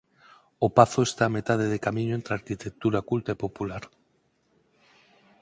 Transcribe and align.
O 0.65 0.67
pazo 0.77 1.01
está 1.09 1.23
a 1.27 1.33
metade 1.37 1.65
de 1.73 1.79
camiño 1.85 2.13
entre 2.15 2.31
a 2.31 2.39
arquitectura 2.39 3.05
culta 3.09 3.29
e 3.33 3.41
popular. 3.43 3.83